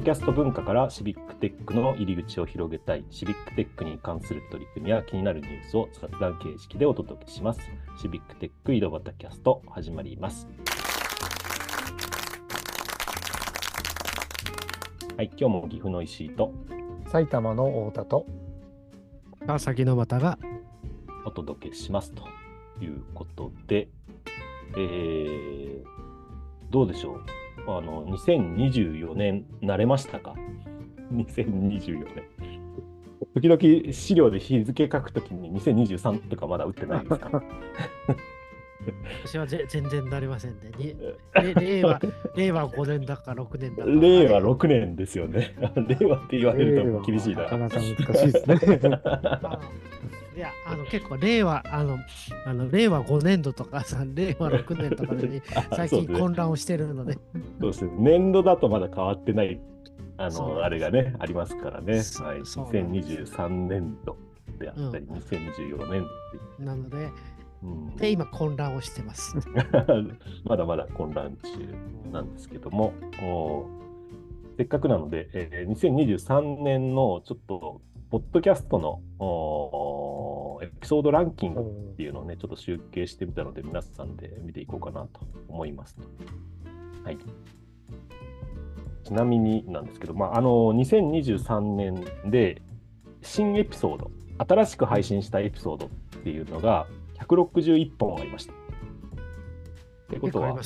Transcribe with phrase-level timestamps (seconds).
[0.00, 7.60] ドキャスト文化からシビックテックの入り口を広げたい、シビックテックに関する取り組みや気になるニュースを雑談形式でお届けします。
[8.00, 10.48] シビックテック井戸端キャスト始まります。
[15.18, 16.54] はい、今日も岐阜の石井と。
[17.08, 18.26] 埼玉の太田と。
[19.46, 20.38] 川崎の又が。
[21.26, 22.12] お届けします。
[22.12, 22.24] と
[22.82, 23.90] いうことで、
[24.78, 25.84] えー、
[26.70, 27.39] どうでしょう？
[27.78, 30.34] あの、2024年、慣れましたか
[31.12, 32.24] ?2024 年。
[33.34, 37.42] 時々資料で日付書くときに2023とかまだ打ってないですか？
[39.26, 40.70] 私はぜ全然なれませんね。
[41.60, 42.00] 令和
[42.34, 43.90] 令和5年だか6年だか。
[43.90, 45.54] 令和6年ですよね。
[46.00, 47.42] 令和って言われると厳しいな。
[47.42, 48.56] なかなか難しいですね。
[50.40, 51.98] いや、あの結構令和、あの、
[52.46, 55.42] あの令和5年度とかさ、 令和6年とかで
[55.76, 57.12] 最近混乱をしてるので。
[57.12, 57.90] そうですね。
[57.98, 59.60] 年度だとまだ変わってない、
[60.16, 61.92] あの、あれがね、ありますからね。
[61.92, 62.02] はい。
[62.40, 64.16] 2023年度
[64.58, 66.06] であったり、うん、2024年
[66.58, 67.10] 度なので、
[67.62, 69.36] うん、で、今混乱をしてます。
[70.44, 73.66] まだまだ混乱中なんですけども、お
[74.56, 79.00] せっかくなので、えー、2023年のちょっとポッドキャストの
[80.62, 85.96] エピソードランキングっていうのをね、ちょっと集計してみたので、皆さんで見ていこうかなと思います。
[87.04, 87.18] はい。
[89.04, 92.62] ちなみになんですけど、まあ、あの、2023年で
[93.22, 95.88] 新エピソード、新しく配信したエピソードっ
[96.24, 96.88] ていうのが
[97.20, 98.52] 161本ありました。
[98.52, 98.56] っ
[100.08, 100.58] てことは、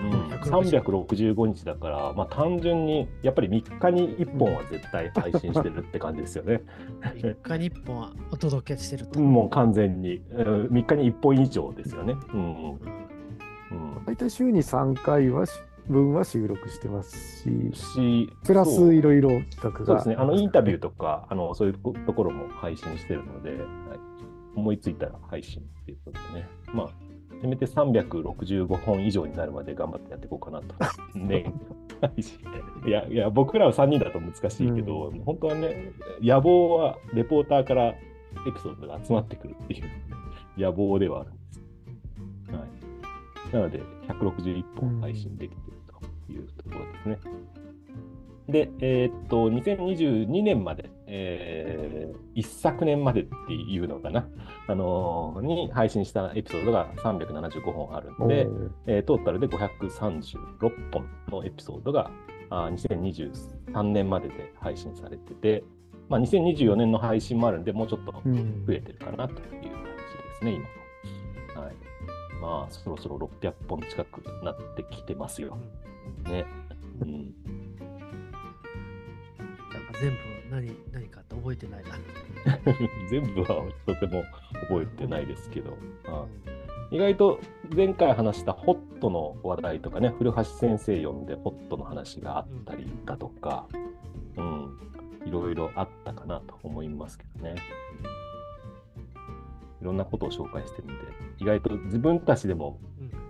[0.00, 6.62] うん、365日だから、まあ、単純にやっぱり3日に1本は絶対配信してるって感じですよね。
[7.00, 9.20] 3日に1本はお届けしてると。
[9.20, 12.14] もう完全に、3日に1本以上ですよね。
[12.32, 15.46] うん、うん、大体週に3回は
[15.88, 19.86] 分は収録してますし、しプラスいろいろ企画が。
[19.86, 23.60] そうですね、あのインタビューとか、あのそういうところも配信してるので、はい、
[24.56, 26.48] 思いついたら配信っていうことでね。
[26.72, 27.05] まあ
[27.40, 30.74] せめて365本以上になるまで頑張ってやっていこうかなと。
[31.18, 31.52] ね、
[32.86, 37.96] いやいや、僕らは3人だと難しいけど、うん、本当はね、野望はレポーターからエ
[38.54, 39.84] ピソードが集まってくるっていう
[40.56, 41.62] 野望ではあるんです。
[42.52, 42.58] は
[43.50, 47.18] い、なので、161本配信できているというところですね。
[48.48, 54.28] で、えー、っと、2022年まで、えー、一昨年までっていうのかな、
[54.68, 58.46] あのー、に配信したエピソードが375本あるんで、
[58.86, 60.28] えー、トータルで536
[60.92, 62.10] 本のエピソードが
[62.50, 65.64] あ2023年までで配信されてて、
[66.08, 68.20] まあ、2024年の配信もあるんで、もうちょっと増
[68.72, 69.72] えてるかなという感じで
[70.38, 70.52] すね、
[71.54, 71.62] 今。
[71.62, 71.74] はい。
[72.40, 75.58] まあ、そろそろ600本近くなってきてますよ。
[76.24, 76.46] ね。
[77.00, 77.34] うん
[80.00, 80.16] 全部
[80.50, 81.90] 何何かって覚えてないな。
[83.10, 84.24] 全部はとても
[84.68, 85.76] 覚えてないですけど、
[86.90, 87.40] 意外と
[87.74, 93.66] 前回話したホットの話題とかね、古橋先生読んでホットの話があったりだとか、
[94.36, 94.78] うん、
[95.26, 97.56] いろいろあったかなと思いますけどね。
[99.82, 100.94] いろんなことを紹介してるんで、
[101.38, 102.78] 意外と自分たちでも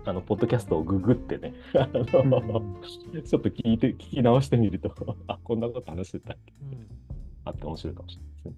[0.07, 4.93] あの、ポッドキャストをググってね、あの、ちょっと聞いて、聞き直してみると、
[5.27, 6.87] あ、こんなこと話してたっけ、うん、
[7.43, 8.53] あって面白いかもしれないですね。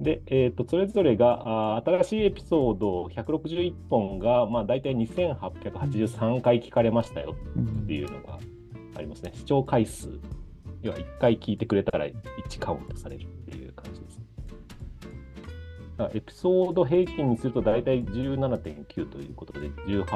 [0.00, 7.36] で、えーと、それぞれがあ新しいエピソード161本が、まあ、大体2883回聞かれましたよ
[7.84, 8.40] っていうのが
[8.96, 9.30] ありますね。
[9.34, 10.18] 視聴回数。
[10.82, 14.01] 要は1回聞いてくれたら1カウントされるっていう感じ。
[16.14, 20.06] エピソード平均にすると大体17.9ということで、18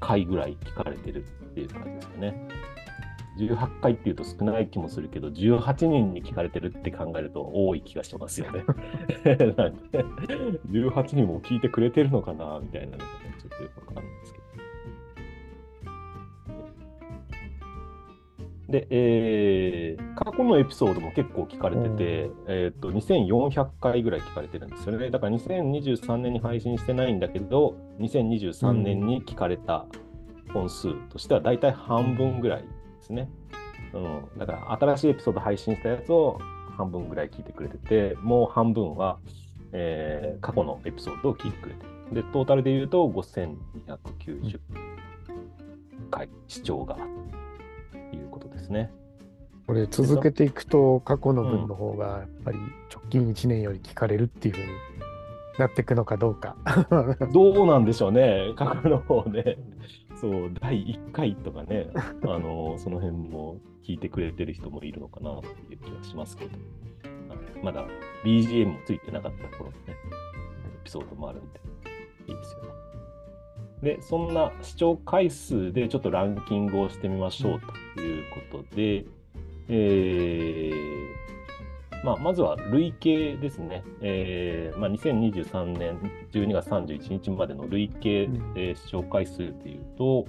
[0.00, 2.48] 回ぐらい聞かれてるっていう感じですよね。
[3.38, 8.64] 18回っていうと少ない気もするけど、18人に聞かれてるって考えると多い気がしますよね。
[9.24, 12.98] 18人も聞いてくれてるのかなみたいな
[18.72, 25.10] で、えー、過去のエピソードも結構聞かれてて、えーと、2400回ぐらい聞かれてるんですよね。
[25.10, 29.84] だから2023年に配信してないんだけど、2023年に聞かれた
[30.54, 32.68] 本数としては大体半分ぐらいで
[33.02, 33.28] すね。
[33.92, 36.40] うん、だから新しいエピソード配信したやつを
[36.78, 39.18] 半分ぐらい聞いてくれてて、もう半分は、
[39.72, 42.22] えー、過去のエピソードを聞いてくれてる。
[42.22, 44.58] で、トータルで言うと5290
[46.10, 47.21] 回視聴があって。
[48.62, 48.90] ですね。
[49.66, 52.58] これ続けていくと過去の分の方がやっぱり
[52.92, 54.66] 直近1年より聞かれるっていうふうに
[55.58, 56.56] なっていくのかどうか。
[57.32, 58.52] どうなんでしょうね。
[58.56, 59.58] 過去の方ね
[60.16, 66.50] そう、第1回とかね、あのその辺も聞いてくれてる人もいるのかなっていう気はしますけど、
[67.62, 67.84] まだ
[68.24, 71.60] BGM もついてなかった頃のね、エピソードもあるんで、
[72.28, 72.68] いいですよね。
[73.82, 77.66] で、そんな視聴回数でちょっとランキングをしてみましょうと
[78.00, 79.04] いうことで、
[79.68, 85.98] えー、まあ、まずは累計ですね、えーまあ、2023年
[86.32, 88.22] 12月31日までの累計、
[88.56, 90.26] えー、視聴回数でいうと、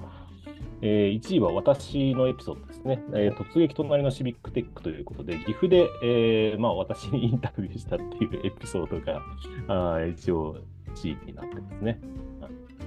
[0.81, 10.57] えー、1位は私のエピソードですね、えー、突撃隣のシビックテックということで、岐阜で、えーまあ、私にインタビューしたっていうエピソードがあ一応
[10.95, 11.99] 1位になってますね。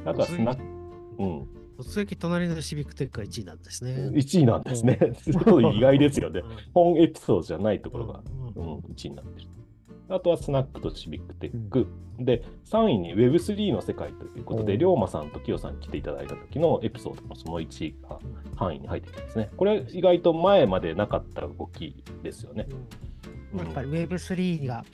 [0.05, 0.63] あとはスナック、
[1.19, 3.93] うん、突撃隣のシビックテックが1位なんですね。
[4.13, 4.99] 1位なんですね。
[5.23, 6.43] すごい意外ですよね。
[6.73, 8.21] 本エピソードじゃないところが、
[8.55, 9.49] うん、1位になってる。
[10.09, 11.89] あとはスナックとシビックテック。
[12.19, 18.19] うん、で、3位に Web3 の世界ということで、龍馬さんとキヨさん来ていただいた時のエピソードのその1位が
[18.55, 19.51] 範囲に入ってきますね。
[19.57, 22.67] これ意外と前までなかった動きですよね。
[23.53, 24.85] うん、やっぱり Web3 が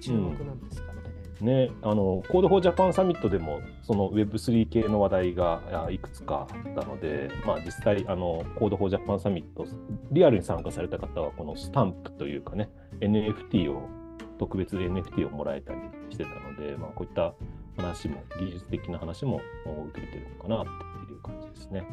[0.00, 0.93] 注目なんですか？
[1.40, 9.66] ね、あの Code for Japan サミットでもその Web3 系の話題がいくつかあったので、まあ、実際あの Code for Japan サミット
[10.12, 12.70] リアルに参加された方はこのスタンプというかね
[13.00, 13.88] NFT を
[14.38, 17.34] 特別 NFT をもらえたりしてたので、まあ、こういった
[17.76, 19.40] 話も技術的な話も
[19.90, 20.64] 受けてるのかなっ
[21.06, 21.84] ていう感じですね。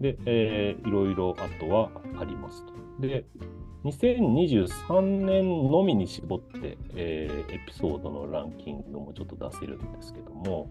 [0.00, 2.72] で、えー、いろいろあとはありますと。
[3.00, 3.24] で、
[3.86, 10.68] 2023年のみに絞って、えー、エピソードのランキングもちょっと出せるんですけども、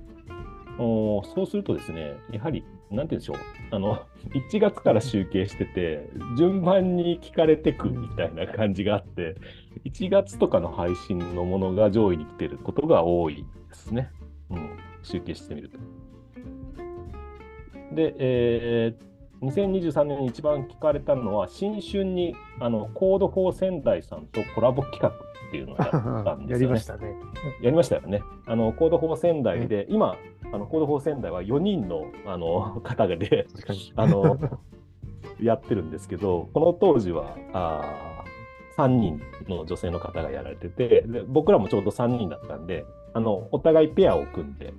[0.77, 3.37] おそうするとですね、やはり、なんて言うんでしょう、
[3.71, 4.03] あの、
[4.51, 9.35] 1月から集計してて、順番に聞かれてくみたいな感じがあって、
[9.85, 14.09] 1月とかの配信のものが上位に来てることが多いですね。
[14.49, 14.69] うん、
[15.03, 15.79] 集計してみると。
[17.93, 19.14] で、えー、
[19.45, 26.67] 2023年に一番聞かれたのは、新春にあのコード4仙台さんとコラボ企画っていうのをやったんですよね。
[26.67, 27.15] やりましたね。
[27.61, 28.21] やりましたよね。
[28.45, 30.17] あのコード4仙台で、今、
[30.51, 33.47] あのコード4仙台は4人のあの方がで、
[33.95, 34.37] あの
[35.41, 38.23] やってるんですけど、この当時はあ
[38.77, 44.73] 3人の女性の方がやられててで、僕らもちょうど3人だったんで、あのお互いペアを組んで、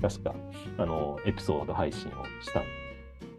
[0.00, 0.34] 確か
[0.78, 2.83] あのエピソード配信をしたんです。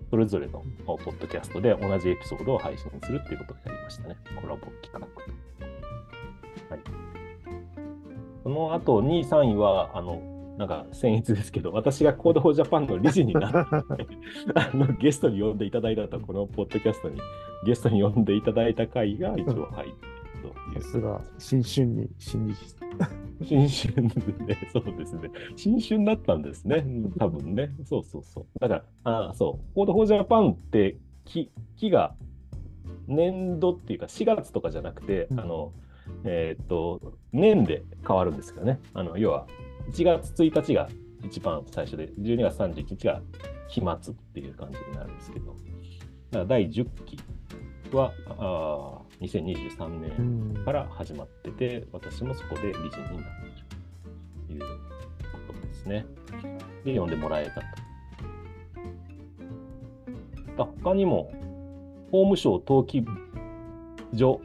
[0.10, 4.16] それぞれのポッドキャストで同じエピソードを配信するっていうことをやりましたね。
[4.40, 5.06] コラボ企画と。
[6.70, 6.80] はい。
[8.44, 10.22] その後、2位、3位は、あの、
[10.58, 13.58] なんか僭越ですけど、私が Code for Japan の理事になって
[14.56, 17.20] あのゲストに呼んでいただいたと、このポッドキャストに
[17.66, 20.82] ゲストに呼んでいただいた回が一応入ってという。
[20.82, 22.85] さすが、新春に新理事。
[23.44, 24.08] 新春
[24.46, 25.30] で、そうですね。
[25.56, 26.86] 新春だったんですね。
[27.20, 27.72] 多分ね。
[27.84, 28.46] そうそうそう。
[28.60, 29.76] だから、あそう。
[29.76, 32.16] Code for Japan って木、木が
[33.08, 35.74] 年度っていうか4月とかじゃなくて、うん、あの、
[36.24, 38.80] えっ、と、年で変わるんですけどね。
[38.94, 39.48] あの、要は、
[39.92, 40.90] 1月1日が
[41.24, 43.22] 一番最初で、12月31日が
[43.68, 44.00] 飛沫っ
[44.34, 45.58] ていう感じになるんですけど、だか
[46.40, 47.20] ら第10期
[47.92, 52.92] は、あ2023年から始まってて、私もそこで理事になっ
[54.48, 54.80] ているという
[55.48, 56.06] ことですね。
[56.84, 57.62] で、呼んでもらえた
[60.58, 60.74] と。
[60.84, 61.32] 他にも、
[62.12, 63.06] 法務省登記
[64.14, 64.42] 所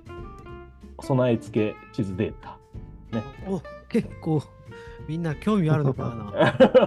[1.00, 2.58] 備え付け地図データ。
[3.16, 4.42] ね、お結構
[5.08, 6.32] みんな興味あるのかな？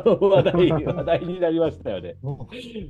[0.12, 2.18] 話題話題になりましたよね。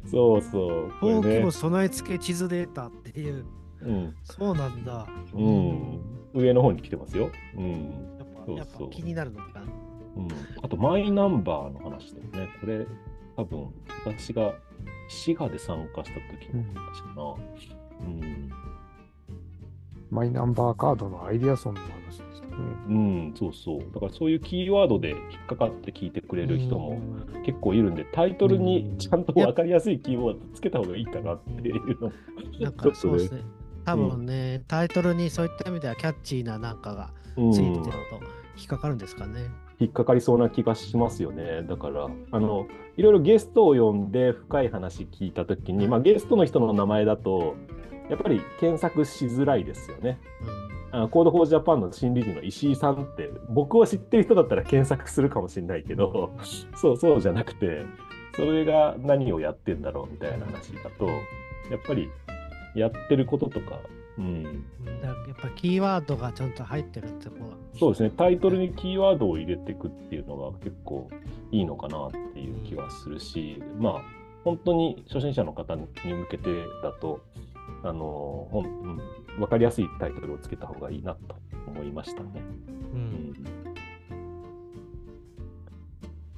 [0.06, 0.92] そうそう。
[1.02, 3.46] 登記簿備え付け地図データっていう
[3.86, 5.06] うん、そうなんだ。
[5.34, 6.00] うん。
[6.34, 7.30] 上の方に来てますよ。
[7.58, 7.72] うん。
[8.56, 9.62] やっぱそうそう気になるのかな？
[10.16, 10.28] うん。
[10.62, 12.50] あと、マイナンバーの話ですね。
[12.62, 12.86] これ、
[13.36, 13.74] 多分、
[14.06, 14.54] 私が
[15.10, 17.24] 滋賀で参加した時の話かな。
[18.08, 18.24] うん。
[18.24, 18.52] うん、
[20.12, 22.22] マイナンバーカードのアイデアソンの話
[22.90, 23.80] うん、そうそう。
[23.94, 27.02] だからそういうキーワードで引っかかって聞いてくれる人も
[27.46, 32.14] 結構いるんで、タイトルにちゃんと分かりやすいキーワードつけた方がいいかなっていうのも。
[32.60, 33.42] なんか そうですね。
[33.86, 37.92] 多分ね、うん、タイトルにそういった意味ではキャッチーななんかがついてると
[38.56, 39.50] 引っかかるんですかね。
[39.80, 41.64] 引っかかりそうな気がしますよね。
[41.64, 47.56] だから、あの、いろいろゲストを呼んで深い話聞いたときに、まあ、ゲストの人の名前だと、
[48.10, 50.20] やっぱり検索しづらいですよね。
[50.42, 50.63] うん、
[50.94, 56.32] あ Code for Japan の新理事の石井さんって、僕を知ってる人だったら検索するかもしれないけど、
[56.76, 57.86] そうそうじゃなくて、
[58.36, 62.10] それが何をやってんだろうみたいな話だと、やっぱり
[62.76, 63.80] やってることとか
[64.18, 64.44] うん、
[65.02, 67.44] だやっぱキーワードがちゃんと入ってるってこと。
[67.44, 71.10] はそうですね、タイトルにキーワードを入れていくっていうのが結構
[71.52, 74.02] いいのかなっていう気はするし、うん、まあ、
[74.44, 76.50] 本当に初心者の方に向けて
[76.84, 77.22] だと、
[77.84, 78.98] あのうん、
[79.38, 81.36] 分かりやすいタイトルをつけた方がいいなと
[81.68, 82.30] 思いましたね。
[82.94, 83.34] うん、うん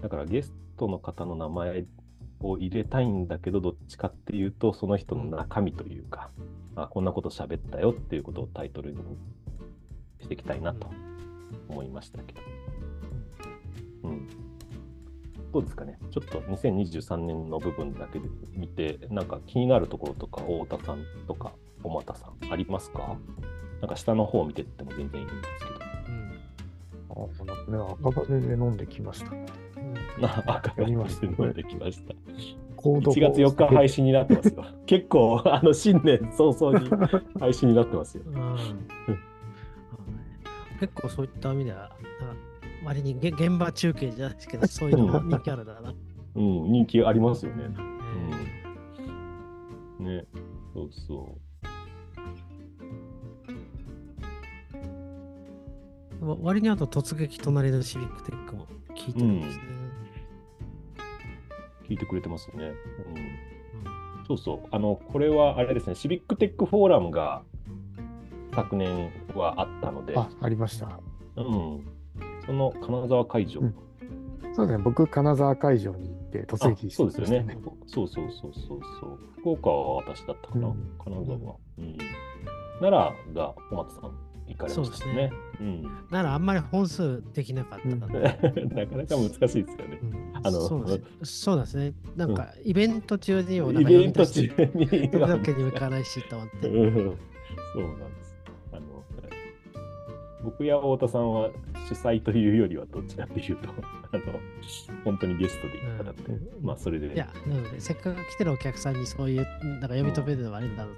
[0.01, 1.85] だからゲストの方の名前
[2.39, 6.29] を入れたいんだけど、どっちかっていうと、その人の中身というか、
[6.75, 8.99] あこんなこと喋ったよっていうことをタイトルに
[10.21, 10.91] していきたいなと
[11.69, 12.64] 思いましたけど。
[15.59, 15.61] うん。
[15.61, 23.17] どうですかね、ちょっと2023年の部分だけで見て、なんか気になるところとか、太田さんとか、小俣さん、ありますか？
[23.81, 25.79] なんか下の方を見てっても全然いいんですけど。
[27.69, 29.31] うん、あ、赤羽で飲んできました。
[30.55, 32.13] 赤がりまして飲んできました。
[32.77, 34.65] 1月4日配信になってますよ。
[34.85, 36.89] 結構、あの新年早々に
[37.39, 38.23] 配信になってますよ。
[40.79, 41.89] 結構そういった意味では、
[42.85, 45.93] 割に現場中継じゃないですけど、そういうのも 人気あるだな。
[46.35, 47.65] うん、人気ありますよね。
[49.99, 50.25] うん、ね、
[50.73, 51.37] そうそ
[56.21, 56.43] う。
[56.43, 58.65] 割にあと突撃隣のシビックテックも
[58.95, 59.63] 聞いてるんですね。
[59.67, 59.85] うん
[61.87, 62.65] 聞いてくれてますね。
[62.65, 64.67] うん、そうそう。
[64.71, 67.43] あの、これはあれですね、シビックテックフォーラムが
[68.53, 70.17] 昨年はあったので。
[70.17, 70.99] あ、ありました。
[71.35, 71.94] うん。
[72.45, 73.61] その金沢会場。
[73.61, 73.75] うん、
[74.53, 77.57] そうですね、僕、金沢会場に行って突撃して、ね、そうですよね。
[77.87, 79.19] そうそうそうそうそう。
[79.39, 81.55] 福岡は私だったかな、うん、金沢は。
[81.79, 81.97] うん。
[82.79, 85.13] 奈良が小松さん行かれましたね。
[85.15, 89.65] ねうん、ならあんまり本数できなかった なかなか難しいですよね。
[90.51, 91.93] そうそうですね。
[92.15, 94.47] なんか、イベント中にもイベント中に。
[94.47, 96.61] 行くわけにもいかないしと思って。
[96.61, 98.24] そうなんです。
[100.45, 101.49] 僕や太田さんは
[101.89, 103.69] 主催というよりはどっちかっていうと、
[104.11, 104.23] あの
[105.03, 107.13] 本当にゲストで行ったので、うん、まあそれで。
[107.13, 110.95] いや、なので、せっかく来てるお客さんにそういう、なんか読み止めるのはあれだろう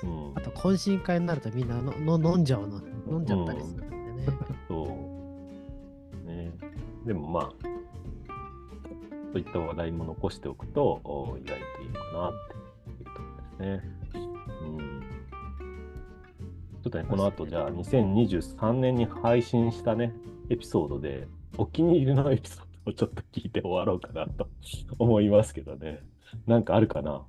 [0.00, 0.06] と。
[0.06, 4.38] うん、あと、懇親会になるとみんなのの飲んじゃうの、飲んじゃったりするんでね。
[4.68, 4.84] そ
[6.24, 6.28] う。
[6.28, 6.52] ね。
[7.04, 7.52] でもまあ、
[9.32, 12.32] そういった話題も残しておくと、意外といいのかなっ
[12.86, 14.25] ていうところですね。
[16.86, 20.14] うんちょっとね、この後、じゃあ、2023年に配信したね、
[20.50, 21.26] エピソードで、
[21.58, 24.48] お気に入りのエピソードをちょっと聞いて終わろうかなと
[25.00, 26.04] 思いますけどね。
[26.46, 27.24] なんかあるかな？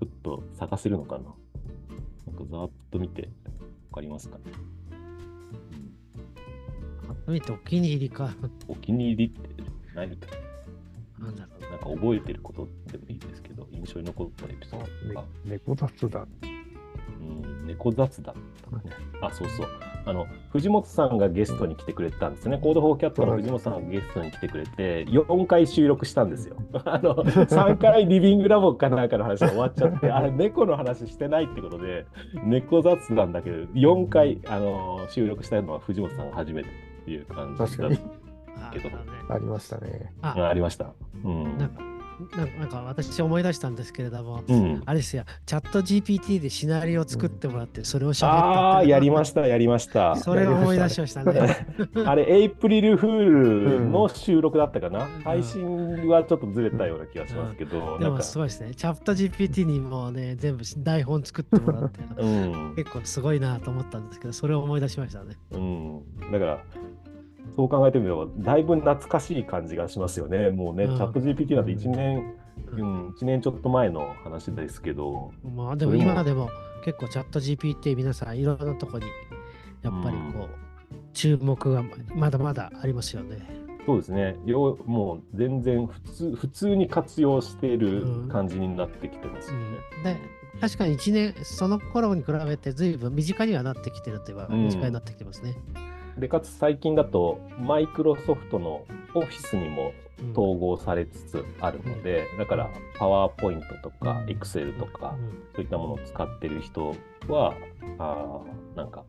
[0.00, 1.24] ちょっと探せるのかな？
[2.26, 3.30] なんかざーっと見て、
[3.90, 4.38] わかりますか？
[4.38, 4.44] ね。
[7.26, 8.34] うん、見てお気に入りか。
[8.66, 9.62] お気に入りって
[9.94, 10.16] 何？
[10.16, 10.26] か。
[11.20, 11.70] なんだろう。
[11.70, 15.24] なんか覚えてることでもいいですけど、印象に残ったエピソードとか。
[15.44, 16.26] 猫雑談。
[17.28, 18.90] うん、猫雑談とかね。
[19.20, 19.66] あ、そうそう。
[20.06, 22.58] あの、藤本さんがゲストに来てくれたんですね。
[22.58, 26.56] コードフォーキャットの藤本さんがゲストに来てくれて、4回収録したんですよ。
[26.84, 32.06] あの、3回リビングラボかなんかの話が終わっちゃって、あれ、猫の話してないってことで、
[32.44, 37.94] 猫雑談だけど、4回、あの、収録したのは藤本さんが初めてっていう感じだったけ
[38.78, 38.98] ど。
[39.28, 40.12] ありましたね。
[40.22, 40.92] あありました。
[41.24, 41.58] うん。
[41.58, 41.87] なんか
[42.58, 50.16] なんか私思い出したんですけれども、うん、あれですよ、チャット GPT でシナリオを作ってもらって、それをしゃべったああ、やりました、やりました。
[50.16, 51.66] それを思い出しましたね。
[52.04, 57.94] あれ、エイプリルフールの収録だったかな、うん、配信はちょっとずれたような気がしますけど。
[57.94, 58.74] うん、でもすごいですね。
[58.74, 62.00] チャット GPT にもね、全部台本作ってもらって、
[62.76, 65.36] 結構すごいなと思ったんですけど、それを思い出しましたね。
[65.52, 66.64] うん、だから、
[67.58, 70.50] そう考えてみれば、だいぶ懐かしい感じがしますよね。
[70.50, 72.34] もうね、うん、チャット GPT なんて1年、
[72.70, 75.32] うん、1年ちょっと前の話ですけど。
[75.42, 76.50] まあでも今でも
[76.84, 79.06] 結構チャット GPT 皆さんいろんなとこに
[79.82, 80.44] やっぱりこ
[80.92, 81.82] う、うん、注目が
[82.14, 83.38] まだまだありますよね。
[83.86, 84.36] そうですね。
[84.44, 89.66] よもう全然普通普通に活用している感じになってきてますよね。
[89.96, 90.16] うん、で
[90.60, 95.56] 確かに1年、その頃に比べて随分身近にはなってきてるといえば身近になってきてますね。
[96.18, 98.84] でかつ最近だとマイクロソフトの
[99.14, 99.92] オフィスにも
[100.32, 105.16] 統合されつつあるので、うん、だからパワーポイントとかエクセルとか、
[105.54, 106.94] そういったものを使ってる人
[107.28, 107.54] は
[107.98, 108.40] あ
[108.74, 109.04] なんか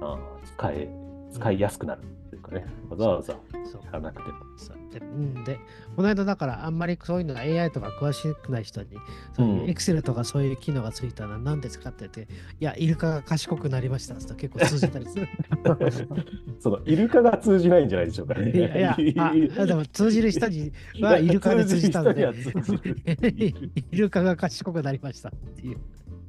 [0.00, 0.18] あ
[0.56, 0.88] 使え
[1.32, 2.02] 使いやすくなる。
[2.02, 3.38] というかねわざわざや
[3.92, 4.38] らなくても。
[4.90, 5.00] で
[5.44, 5.60] で
[5.96, 8.96] この間だからあんまりそういうの AI とか詳しくない人に
[9.34, 15.28] そういう Excel とかそういう機能がついたのは何ですかって言って、いやイルカが賢くなりましたって結構通じたりする。
[16.58, 18.34] そのイルカが通じないんじゃないでしょうか。
[18.34, 19.14] ねいやい
[19.54, 22.26] やでも通じる人にはイルカで通じたので
[23.92, 25.78] イルカが賢くなりましたっていう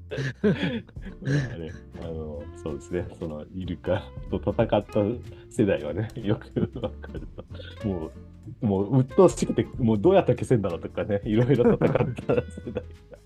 [1.22, 4.84] ね、あのそうですね、そのイルカと戦った
[5.50, 7.28] 世代はね、 よくわかる
[7.82, 8.12] と、も
[8.62, 13.20] う、もう鬱陶しくて、もうどうやったら消せんだろうとかね、 いろいろ戦った世代が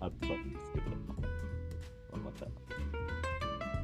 [0.00, 2.46] あったんですけど、まあ、また、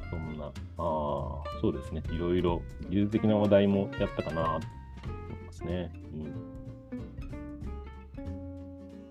[0.09, 4.59] そんな、ああ、そうですね、いろいろ技術的な話題もやったかなと思
[5.41, 5.91] いますね。
[6.13, 6.57] うん。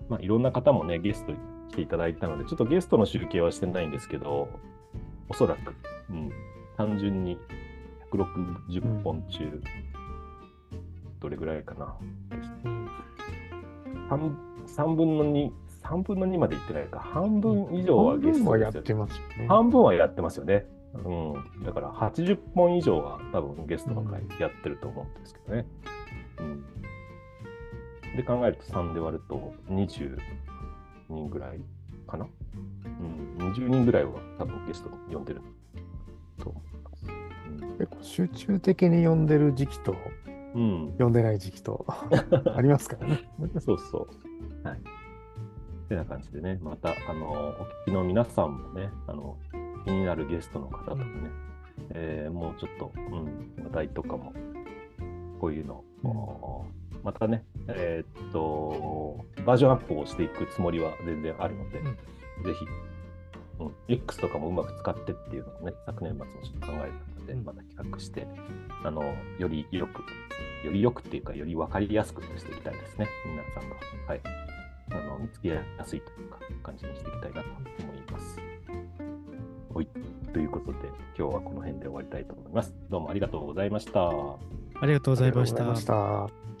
[0.09, 1.33] まあ、いろんな方もね、ゲスト
[1.77, 4.49] ていただいたので、ちょっとゲストの集計はしてないんですけど、
[5.29, 5.75] おそらく、
[6.09, 6.31] うん、
[6.75, 7.37] 単純に
[8.11, 9.63] 160本中、うん、
[11.19, 11.95] どれぐらいかな。
[14.09, 15.51] 3, 3分の2、
[15.83, 20.65] 3分の2までいってないか、半分以上はゲストですよ、ね、半分はやってますよね。
[20.97, 21.45] 半分はやってますよね。
[21.59, 25.67] うん、だから80本以上は多分ゲストの回やってると思うんですけどね。
[26.39, 26.43] う
[28.13, 30.17] ん、で考えると3で割ると20
[31.09, 31.59] 人ぐらい
[32.07, 32.27] かな？
[33.37, 35.41] うん、20人ぐらいは多分ゲスト呼んでる
[36.39, 37.05] と思います。
[37.05, 39.95] うん、結構集中的に呼んでる時期と、
[40.55, 41.85] うん、呼んでない時期と
[42.55, 43.29] ありますからね。
[43.59, 44.07] そうそ
[44.63, 44.67] う。
[44.67, 44.81] はい。
[45.87, 47.53] てな感じでね、また、あの、お
[47.85, 49.37] 聞きの皆さんもね、あの、
[49.85, 51.31] 気になるゲストの方とかね、うん、
[51.91, 54.33] えー、もうちょっと、うん、話題とかも、
[55.39, 61.85] こういうの、うんまたね、えー、っと、バージョンアップをしていくつもりは全然あるので、うん、
[62.43, 62.65] ぜひ、
[63.59, 68.27] うん、X とかもうまく使ってっていうのをね、昨年末もちょっと考えたので、また企画して、
[68.83, 69.03] あの、
[69.39, 70.03] よりよく、
[70.65, 73.75] よりよくっていうか、より分かりやすくしていきたいですね、皆さんが。
[74.05, 74.21] はい。
[74.91, 77.47] あの、見つけやすいというか、感じにしていきたいなと
[77.83, 78.41] 思います。
[79.73, 79.87] はい。
[80.33, 82.75] ということで、今日はこの辺で終わりたいと思います。
[82.89, 84.09] どうもありがとうございました。
[84.09, 86.56] ありがとうございました。